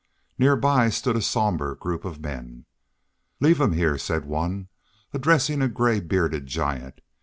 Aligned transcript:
Near 0.39 0.55
by 0.55 0.89
stood 0.89 1.15
a 1.15 1.21
sombre 1.21 1.75
group 1.77 2.05
of 2.05 2.21
men. 2.21 2.65
"Leave 3.39 3.61
him 3.61 3.73
here," 3.73 3.99
said 3.99 4.25
one, 4.25 4.67
addressing 5.13 5.61
a 5.61 5.67
gray 5.67 5.99
bearded 5.99 6.47
giant. 6.47 7.01